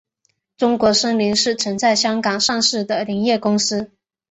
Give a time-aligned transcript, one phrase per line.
[0.57, 3.91] 中国森林是曾在香港上市的林业公司。